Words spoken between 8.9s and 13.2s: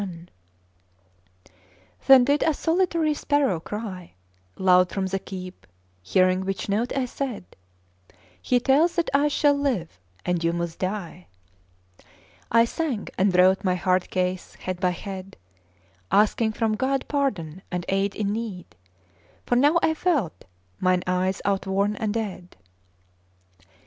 that I shall live and you must die!" I sang,